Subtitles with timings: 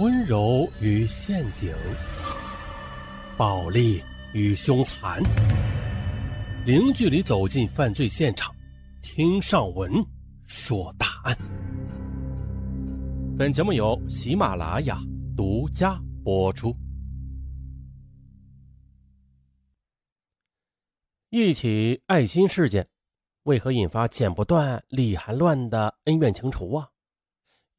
[0.00, 1.74] 温柔与陷阱，
[3.36, 5.22] 暴力与凶残，
[6.64, 8.50] 零距离走进犯罪现场，
[9.02, 9.92] 听上文
[10.46, 11.36] 说大案。
[13.36, 14.98] 本节目由喜马拉雅
[15.36, 16.74] 独家播出。
[21.28, 22.88] 一起爱心事件，
[23.42, 26.88] 为何引发剪不断、理还乱的恩怨情仇啊？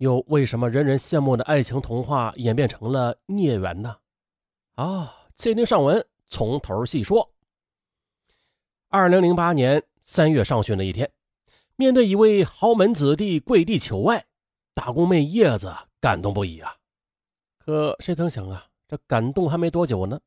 [0.02, 3.98] 又为什么人人羡慕的爱情童话演变成了孽缘呢？
[4.74, 7.32] 啊，且听上文从头细说。
[8.90, 11.12] 二零零八年三月上旬的一天，
[11.76, 14.26] 面对一位豪门子弟跪地求爱，
[14.74, 16.78] 打工妹叶子感动不已啊。
[17.60, 20.20] 可谁曾想啊，这感动还没多久呢，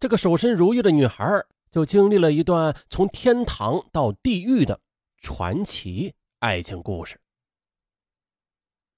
[0.00, 1.24] 这个守身如玉的女孩
[1.70, 4.80] 就经历了一段从天堂到地狱的
[5.18, 7.20] 传奇爱情故事。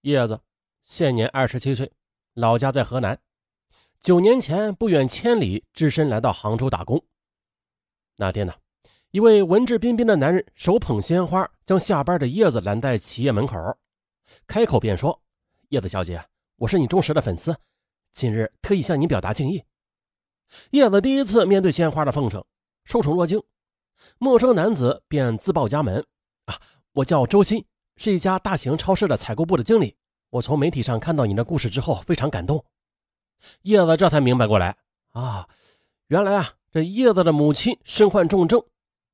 [0.03, 0.41] 叶子
[0.83, 1.93] 现年二十七岁，
[2.35, 3.21] 老家在河南。
[4.01, 7.05] 九年前，不远千里，只身来到杭州打工。
[8.17, 8.53] 那天呢，
[9.13, 13.57] 一位文质彬彬的男人手捧鲜花，将下班的叶子拦在企业门口，
[14.49, 15.23] 开口便说
[15.71, 16.25] ：“叶子小姐，
[16.57, 17.57] 我是你忠实的粉丝，
[18.13, 19.63] 今日特意向你表达敬意。”
[20.73, 22.45] 叶子第一次面对鲜花的奉承，
[22.85, 23.41] 受宠若惊。
[24.19, 26.05] 陌生男子便自报家门
[26.47, 26.59] ：“啊，
[26.95, 27.65] 我叫周鑫。”
[27.99, 29.95] 是一家大型超市的采购部的经理。
[30.33, 32.65] 我从媒体上看到你的故事之后，非常感动。
[33.63, 34.79] 叶子这才明白过来
[35.11, 35.47] 啊，
[36.07, 38.65] 原来啊，这叶子的母亲身患重症，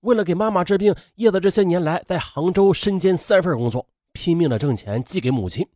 [0.00, 5.68] 为了给妈妈治病，叶子这些年来在杭州身兼三份工作，拼命的挣钱寄给母亲，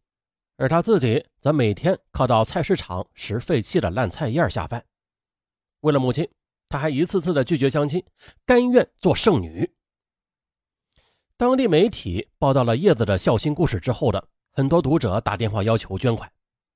[0.58, 4.84] 而他自己则每天靠到菜市场拾废弃的烂菜叶下饭。
[5.80, 6.28] 为了母亲，
[6.68, 8.04] 他还一次次的拒绝相亲，
[8.46, 9.72] 甘愿做剩女。
[11.36, 16.30] 当地媒体报道了叶子的孝心故事之后的很多读者打电话要求捐款，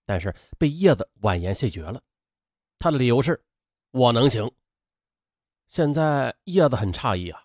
[0.04, 2.02] 但是被叶子婉言谢绝了。
[2.78, 3.38] 他的理由是
[3.92, 4.50] ：“我能行。”
[5.68, 7.42] 现在叶子很诧异啊，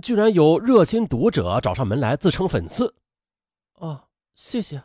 [0.00, 2.94] 居然有热心读者找上门来自称粉丝。
[3.74, 4.82] 哦，谢谢。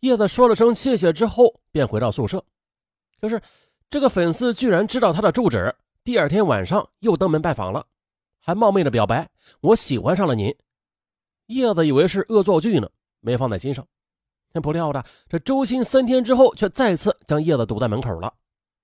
[0.00, 2.44] 叶子说了声谢谢之后，便回到宿舍。
[3.20, 3.40] 可是
[3.88, 7.86] 这个粉丝居然知道他的住址，第二天晚上又登门拜访了，
[8.38, 9.30] 还冒昧的表白
[9.62, 10.54] ：“我喜欢上了您。”
[11.46, 12.90] 叶子以为是恶作剧呢，
[13.20, 13.86] 没放在心上。
[14.60, 18.32] 不料的，这周鑫三天之后却再次将叶子堵在门口了。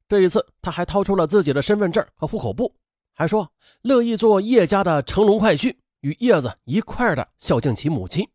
[0.08, 2.74] 这一次，他还掏出了自己的身份证和户口簿，
[3.14, 3.48] 还说
[3.82, 8.28] 乐意做叶家的乘龙快婿，与叶子一块的孝敬其母亲。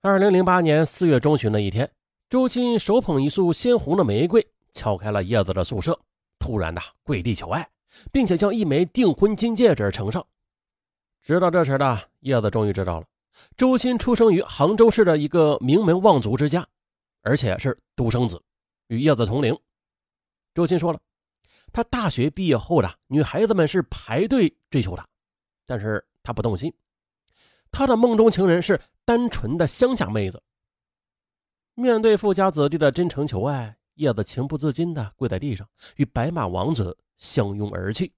[0.00, 1.90] 二零零八年四月中旬的一天，
[2.30, 5.98] 周鑫手捧一束鲜红的玫瑰，敲开了叶子的宿舍，
[6.38, 7.68] 突然的跪地求爱，
[8.12, 10.24] 并且将一枚订婚金戒指呈上。
[11.20, 13.06] 直到这时的叶子终于知道了，
[13.56, 16.66] 周鑫出生于杭州市的一个名门望族之家，
[17.22, 18.42] 而且是独生子，
[18.88, 19.58] 与叶子同龄。
[20.54, 21.00] 周鑫说了，
[21.72, 25.06] 他大学毕业后的女孩子们是排队追求他，
[25.66, 26.72] 但是他不动心。
[27.70, 30.42] 他的梦中情人是单纯的乡下妹子。
[31.74, 38.12] 面对富家子弟的真诚求爱，叶子情不自禁地跪在地上，与白马王子相拥而泣。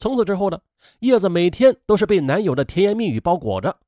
[0.00, 0.58] 从此之后呢，
[1.00, 3.78] 叶子每天都是被男友的甜言蜜语包裹着。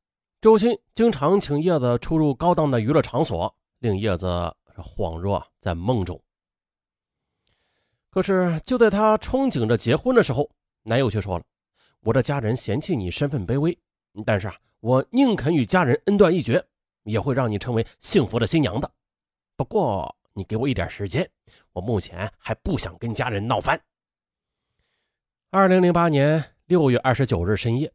[0.43, 4.27] 周鑫经常请叶子出入高档的娱乐场所，令叶子
[4.77, 6.23] 恍若在梦中。
[8.11, 10.51] 可是就在她憧憬着结婚的时候，
[10.83, 11.45] 男友却说了
[12.05, 13.79] ：“我的家人嫌弃你身份卑微，
[14.27, 16.63] 但是啊，我宁肯与家人恩断义绝，
[17.05, 18.91] 也会让你成为幸福的新娘的。
[19.57, 21.27] 不过你给我一点时间，
[21.73, 23.81] 我目前还不想跟家人闹翻。”
[25.55, 27.93] 二零零八年六月二十九日深夜，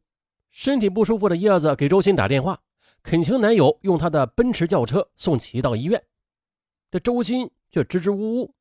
[0.52, 2.62] 身体不舒服的叶子给周鑫打电话，
[3.02, 6.00] 恳请男友用他的奔驰轿车送其到医院。
[6.92, 8.54] 这周鑫却支支吾吾。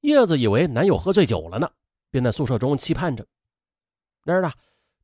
[0.00, 1.70] 叶子以为男友喝醉酒了呢，
[2.10, 3.26] 便在宿舍中期盼着。
[4.24, 4.50] 然而呢，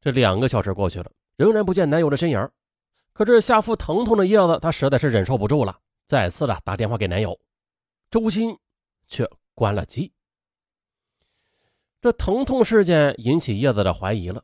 [0.01, 2.49] 这两个小时过去了，仍然不见男友的身影。
[3.13, 7.39] 可这下腹疼痛的叶子，她实在是忍受不住了，再次的打电话给男友。
[8.11, 8.59] 周鑫
[9.09, 10.11] 却关了机。
[12.01, 14.43] 这疼痛事件引起叶子的怀疑了，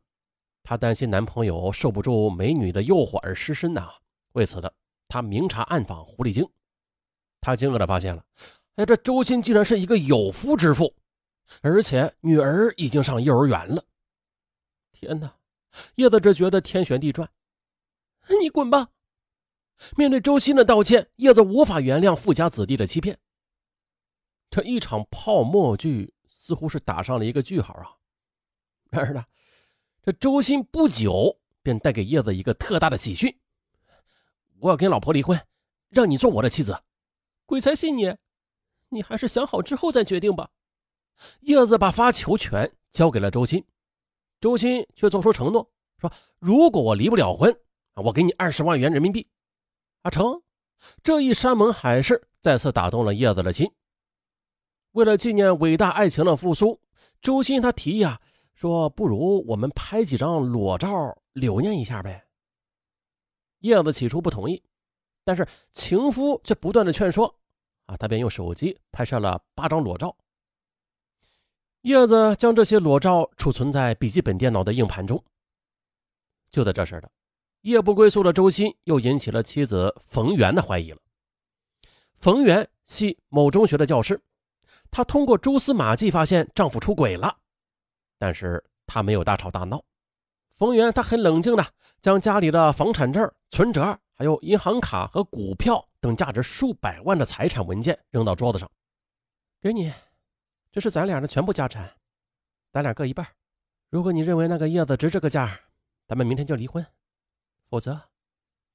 [0.63, 3.91] 她担心男朋友受不住美女的诱惑而失身呐。
[4.33, 4.75] 为此的，
[5.09, 6.47] 她明察暗访狐狸精。
[7.41, 8.23] 她惊愕的发现了，
[8.75, 10.95] 哎，这周鑫竟然是一个有夫之妇，
[11.63, 13.83] 而且女儿已经上幼儿园了。
[14.93, 15.35] 天哪！
[15.95, 17.31] 叶子只觉得天旋地转。
[18.41, 18.89] 你滚吧！
[19.97, 23.19] 面对周鑫的道歉，叶子无法原谅富家子弟的欺骗。
[24.51, 26.13] 这一场泡沫剧。
[26.47, 27.91] 似乎是打上了一个句号啊！
[28.89, 29.25] 然而呢，
[30.01, 33.37] 这周鑫不久便带给叶子一个特大的喜讯：
[34.61, 35.37] 我要跟老婆离婚，
[35.89, 36.81] 让你做我的妻子。
[37.47, 38.15] 鬼才信你！
[38.91, 40.49] 你还是想好之后再决定吧。
[41.41, 43.65] 叶子把发球权交给了周鑫，
[44.41, 47.53] 周鑫却做出承诺，说如果我离不了婚，
[47.95, 49.29] 我给你二十万元人民币。
[50.03, 50.41] 阿成，
[51.03, 53.69] 这一山盟海誓再次打动了叶子的心。
[54.97, 56.81] 为了纪念伟大爱情的复苏，
[57.21, 58.19] 周鑫他提议啊，
[58.55, 62.27] 说不如我们拍几张裸照留念一下呗。
[63.59, 64.63] 叶子起初不同意，
[65.23, 67.27] 但是情夫却不断的劝说，
[67.85, 70.17] 啊，他便用手机拍摄了八张裸照。
[71.83, 75.23] 叶子将这些裸照储存在笔记本电脑的硬盘中。
[76.51, 77.11] 就在这时的，
[77.61, 80.99] 夜不归宿的周鑫又引起了妻子冯媛的怀疑了。
[82.15, 84.19] 冯媛系某中学的教师，
[84.97, 87.37] 她通过蛛丝马迹发现丈夫出轨了，
[88.17, 89.85] 但是她没有大吵大闹。
[90.57, 91.63] 冯源他很冷静的
[92.01, 98.67] 将家里的房产证、存折，还有银行卡和股票等价值数百万的财产文件扔到桌子上，
[99.61, 99.93] 给你，
[100.73, 101.93] 这是咱俩的全部家产，
[102.73, 103.27] 咱俩各一半。
[103.91, 105.61] 如果你认为那个叶子值这个价，
[106.09, 106.83] 咱们明天就离婚；
[107.69, 108.01] 否则，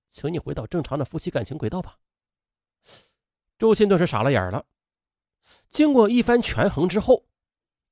[0.08, 1.98] 请你回到正常的夫妻感情轨道吧。
[3.58, 4.64] 周鑫顿时傻了眼了。
[5.72, 7.24] 经过一番权衡之后，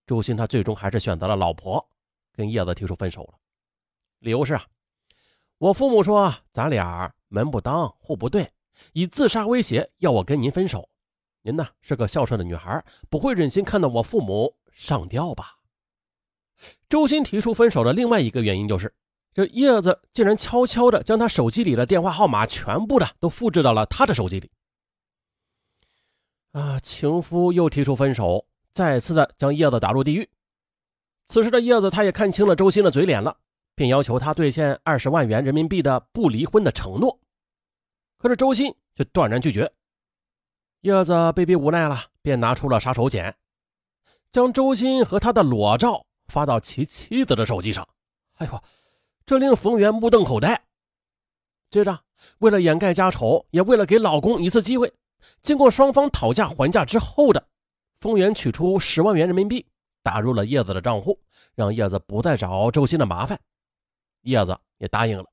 [0.06, 1.84] 周鑫他最终还是选择了老婆，
[2.34, 3.40] 跟叶子提出分手了。
[4.20, 4.66] 理由是啊，
[5.58, 8.52] 我父母说咱俩门不当户不对，
[8.92, 10.88] 以自杀威胁要我跟您分手。
[11.42, 15.56] 您呢是个孝顺的女孩，不会忍心看到我父母上吊吧？
[16.90, 18.94] 周鑫提出分手的另外一个原因就是，
[19.34, 24.52] 这叶子竟然悄悄的将他手机里的电话号码全部的都复制到了他的手机里。
[26.52, 30.30] 啊，情夫又提出分手，再次的将叶子打入地狱。
[31.28, 33.38] 此时的叶子他也看清了周鑫的嘴脸了。
[33.76, 37.18] 并要求他兑现二十万元人民币的不离婚的承诺，
[38.18, 39.72] 可是周鑫却断然拒绝。
[40.82, 43.34] 叶子被逼无奈了，便拿出了杀手锏，
[44.34, 47.88] 将周鑫和他的裸照发到其妻子的手机上。
[48.34, 48.62] 哎呦，
[49.26, 50.62] 这令冯源目瞪口呆。
[51.72, 52.02] 接着，
[52.40, 54.92] 为了掩盖家丑，也为了给老公一次机会，
[55.42, 57.48] 经过双方讨价还价之后的，
[58.00, 59.66] 丰源取出十万元人民币
[60.02, 61.20] 打入了叶子的账户，
[61.56, 63.40] 让叶子不再找周鑫的麻烦。
[64.22, 65.26] 叶子也答应了，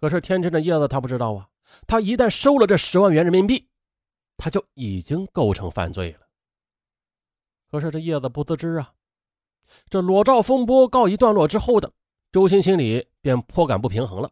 [0.00, 1.48] 可是天真的叶子他不知道啊，
[1.86, 3.68] 他一旦收了这十万元人民币，
[4.36, 6.20] 他就已经构成犯罪了。
[7.70, 8.94] 可是这叶子不自知啊，
[9.90, 11.92] 这裸照风波告一段落之后的
[12.32, 14.30] 周鑫心里便颇感不平衡了，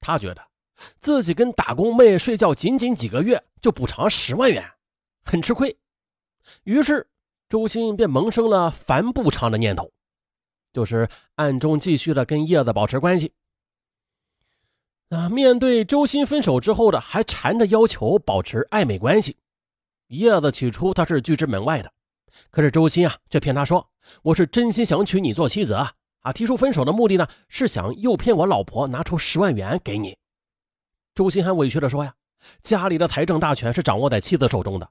[0.00, 0.49] 他觉得
[0.98, 4.64] 自己跟打工妹睡觉仅仅几个月就补偿十万元，
[5.24, 5.76] 很吃亏，
[6.64, 7.06] 于是
[7.48, 9.90] 周鑫便萌生了反补偿的念头。
[10.72, 13.32] 就是暗中继续的跟叶子保持关系。
[15.08, 19.36] 啊，面对周鑫分手之后的还缠着要求保持暧昧关系，
[20.06, 21.92] 叶子起初他是拒之门外的。
[22.50, 23.84] 可是周鑫啊，却骗他说
[24.22, 25.92] ：“我是真心想娶你做妻子啊！”
[26.22, 30.16] 啊，提出分手的目的呢，是想诱骗我老婆拿出十万元给你。
[31.20, 32.14] 周鑫还委屈的说：“呀，
[32.62, 34.90] 家里的财政大权是掌握在妻子手中的，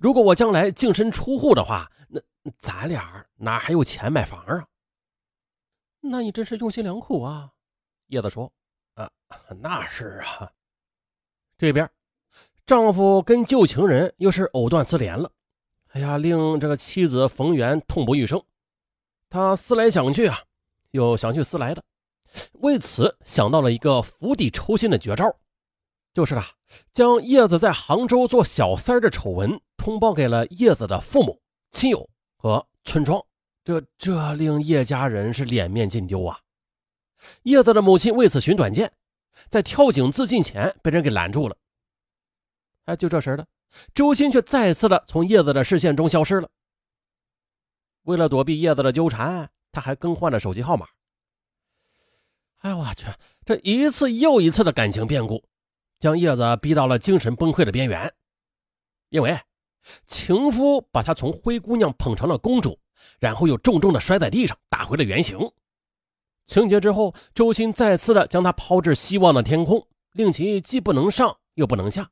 [0.00, 2.20] 如果我将来净身出户的话，那
[2.58, 4.66] 咱俩哪还有钱买房啊？”
[6.02, 7.52] 那你真是用心良苦啊，
[8.08, 8.52] 叶子说
[8.94, 9.08] ：“啊，
[9.60, 10.50] 那是啊。”
[11.56, 11.88] 这边，
[12.66, 15.30] 丈夫跟旧情人又是藕断丝连了，
[15.92, 18.42] 哎呀，令这个妻子冯媛痛不欲生。
[19.30, 20.40] 他思来想去啊，
[20.90, 21.84] 又想去思来的，
[22.54, 25.32] 为此想到了一个釜底抽薪的绝招，
[26.18, 26.48] 就是啊，
[26.92, 33.24] 将叶子在杭州做小三的丑闻通报给了叶子的父母亲友和村庄。
[33.62, 36.40] 这这令叶家人是脸面尽丢啊！
[37.44, 38.92] 叶子的母亲为此寻短见，
[39.46, 41.56] 在跳井自尽前被人给拦住了。
[42.86, 43.46] 哎，就这时的
[43.94, 46.50] 周鑫却再次的从叶子的视线中消失了。
[48.02, 50.84] 为了躲避叶子的纠缠，他还更换了手机号码。
[52.56, 53.06] 哎，我去！
[53.44, 55.44] 这一次又一次的感情变故，
[55.98, 58.12] 将叶子逼到了精神崩溃的边缘。
[59.08, 59.40] 因为
[60.06, 62.78] 情夫把她从灰姑娘捧成了公主。
[63.20, 65.38] 然后又重重的摔在地上，打回了原形。
[66.46, 72.10] 情节之后，周鑫再次的将他抛至希望的天空，令其既不能上又不能下。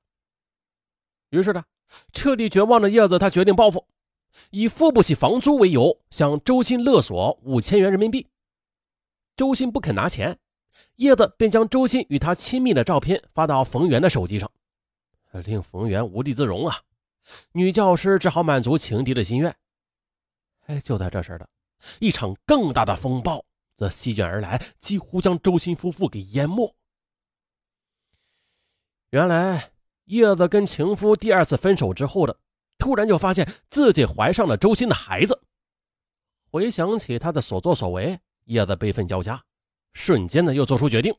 [1.30, 1.64] 于是呢，
[2.12, 3.84] 彻底绝望的叶子，他决定报复，
[4.50, 8.28] 以付不起房租为由，向周鑫勒索五千元人民币。
[9.36, 10.38] 周鑫不肯拿钱，
[10.96, 14.50] 叶子便将周鑫与他亲密的照片发到冯源的手机上，
[15.44, 16.82] 令冯源无地自容啊！
[17.52, 19.54] 女教师只好满足情敌的心愿。
[20.66, 21.48] 哎，就在这时的，
[22.00, 26.74] 一场更大的风暴则席卷而来，几乎将周鑫夫妇给淹没。
[29.10, 29.72] 原来，
[30.04, 32.38] 叶子跟情夫第二次分手之后的，
[32.78, 35.42] 突然就发现自己怀上了周鑫的孩子。
[36.50, 39.44] 回想起他的所作所为，叶子悲愤交加，
[39.96, 41.16] 瞬间的又做出决定，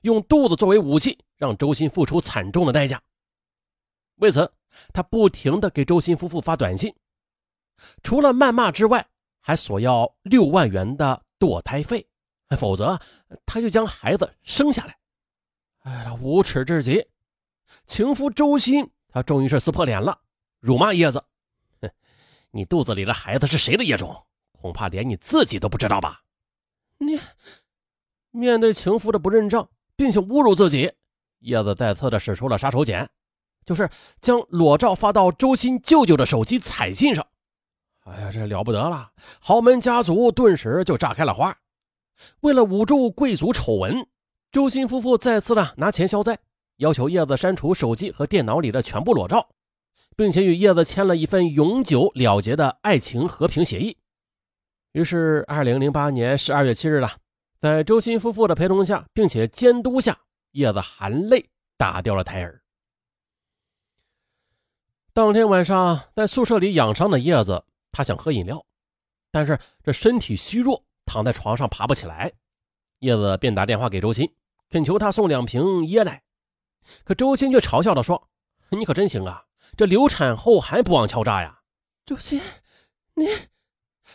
[0.00, 3.00] 用肚子作为武器，让周鑫付出惨重的代价。
[4.16, 4.50] 为此，
[4.94, 6.94] 他不停的给周鑫夫妇发短信，
[8.02, 9.06] 除了谩骂之外，
[9.42, 12.08] 还索要六万元的堕胎费，
[12.58, 12.98] 否则
[13.44, 14.96] 他就将孩子生下来。
[15.80, 17.06] 哎呀，无耻至极！
[17.84, 20.18] 情夫周鑫，他终于是撕破脸了，
[20.60, 21.22] 辱骂叶子
[21.82, 21.90] ：“哼，
[22.50, 24.26] 你肚子里的孩子是谁的野种？
[24.52, 26.22] 恐怕连你自己都不知道吧？”
[26.98, 27.20] 你
[28.36, 30.92] 面对情夫的不认账，并且侮辱自己，
[31.40, 33.08] 叶子再次的使出了杀手锏，
[33.64, 33.88] 就是
[34.20, 37.26] 将裸照发到周鑫舅舅的手机彩信上。
[38.04, 39.10] 哎呀，这了不得了！
[39.40, 41.56] 豪门家族顿时就炸开了花。
[42.40, 44.06] 为了捂住贵族丑闻，
[44.52, 46.38] 周鑫夫妇再次的拿钱消灾。
[46.76, 49.48] 要求叶子删除手机和电脑里的全部裸照，
[50.14, 53.96] 并且与叶子签了一份永久了结的爱情和平协议。
[54.92, 57.10] 于是，二零零八年十二月七日了，
[57.60, 60.18] 在周鑫夫妇的陪同下，并且监督下，
[60.52, 62.62] 叶子含泪打掉了胎儿。
[65.12, 68.64] 当天晚上，在宿舍里养伤的叶子，她想喝饮料，
[69.30, 72.32] 但是这身体虚弱，躺在床上爬不起来。
[72.98, 74.30] 叶子便打电话给周鑫，
[74.68, 76.22] 恳求他送两瓶椰奶。
[77.04, 78.28] 可周鑫却嘲笑地说
[78.70, 79.46] ：“你可真行啊，
[79.76, 81.60] 这流产后还不忘敲诈呀！”
[82.04, 82.40] 周鑫，
[83.14, 83.26] 你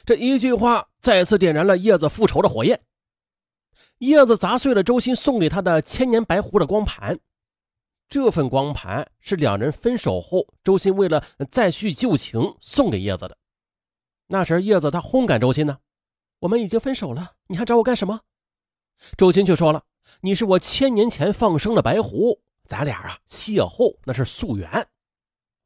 [0.05, 2.83] 这一句话再次点燃了叶子复仇的火焰。
[4.01, 7.20] 叶子砸碎了周鑫送给他的千年白狐的光盘，
[8.10, 13.38] 这份光盘是两人分手后，周鑫为了再续旧情送给叶子的。
[14.25, 15.77] 那时叶子他轰赶周鑫呢
[16.41, 18.22] ：“我们已经分手了，你还找我干什么？”
[19.15, 19.84] 周鑫却说了
[20.22, 24.88] ：“你是我千年前放生的白狐。”咱俩啊，邂逅那是夙缘。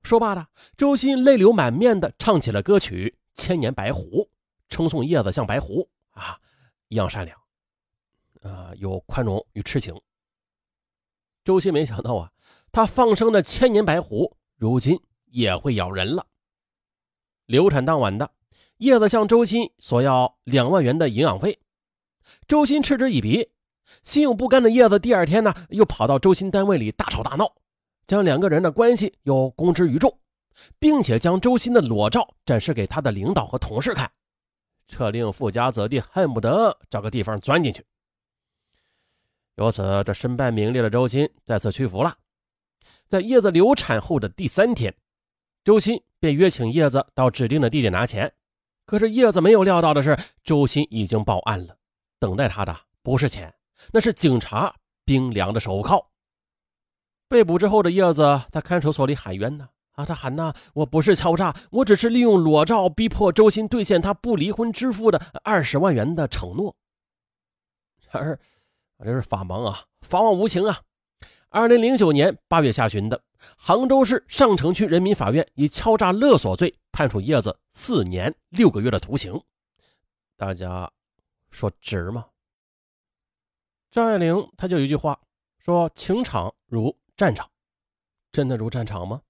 [0.03, 4.01] 说罢了，周鑫泪流满面的唱起了歌曲《千年白狐》，
[4.67, 6.37] 称颂叶子像白狐啊
[6.89, 7.39] 一样善良，
[8.49, 9.93] 啊有宽容与痴情。
[11.43, 12.31] 周鑫没想到啊，
[12.71, 16.25] 他放生的千年白狐，如今也会咬人了。
[17.45, 18.31] 流产当晚的
[18.77, 21.59] 叶子向周鑫索要两万元的营养费，
[22.47, 23.49] 周鑫嗤之以鼻。
[24.01, 27.53] 心有不甘的叶子，第二天呢，又跑到周鑫单位里大吵大闹，
[28.07, 30.19] 将两个人的关系又公之于众，
[30.79, 34.11] 并且将周鑫的裸照展示给他的领导和同事看，
[34.87, 37.85] 这令富家子弟恨不得找个地方钻进去。
[39.55, 42.17] 由此，这身败名裂的周鑫再次屈服了。
[43.07, 44.93] 在叶子流产后的第三天，
[45.63, 48.33] 周鑫便约请叶子到指定的地点拿钱，
[48.85, 51.77] 可是叶子没有料到的是，周鑫已经报案了，
[52.19, 53.53] 等待他的不是钱。
[53.91, 56.11] 那是警察冰凉的手铐。
[57.27, 66.75] 被捕之后的叶子在看守所里喊冤呢，啊，他喊呐，我不是敲诈，我只是利用裸照逼迫周鑫兑现他不离婚支付的二十万元的承诺。
[68.11, 68.39] 然而，
[69.03, 70.81] 这是法盲啊，法网无情啊！
[71.49, 73.21] 二零零九年八月下旬的
[73.57, 79.39] 杭州市上城区人民法院以敲诈勒索罪判处叶子四年六个月的徒刑。
[80.37, 80.91] 大家
[81.51, 82.25] 说值吗？
[83.91, 85.19] 张爱玲，她就有一句话
[85.59, 87.49] 说：“情场如战场，
[88.31, 89.21] 真的如战场吗？”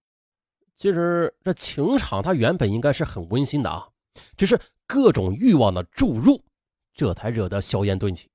[0.75, 3.87] 其实这情场它原本应该是很温馨的啊，
[4.37, 6.41] 只是各种欲望的注入，
[6.93, 8.29] 这才惹得硝烟顿起。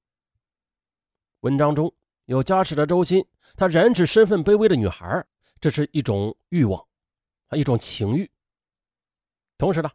[1.41, 1.93] 文章中
[2.27, 3.25] 有加持的周鑫，
[3.57, 5.25] 他染指身份卑微的女孩，
[5.61, 6.81] 这是一种欲望，
[7.49, 8.31] 啊，一种情欲。
[9.59, 9.91] 同时呢，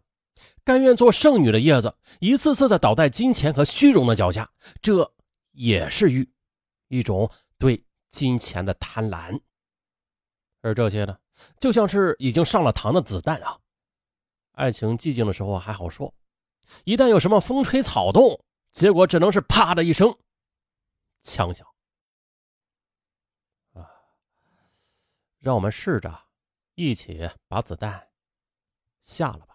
[0.64, 5.12] 甘愿做剩女的叶子，一次次的倒在金钱和虚荣的脚下，这。
[5.58, 6.30] 也是欲，
[6.90, 9.40] 一种对金钱的贪婪，
[10.62, 11.18] 而这些呢，
[11.62, 13.58] 就像是已经上了膛的子弹啊！
[14.52, 16.14] 爱情寂静的时候还好说，
[16.84, 18.38] 一旦有什么风吹草动，
[18.74, 20.14] 结果只能是啪的一声
[21.26, 21.68] 枪响
[23.74, 23.90] 啊！
[25.40, 26.28] 让我们试着
[26.76, 28.12] 一起把子弹
[29.02, 29.55] 下了吧。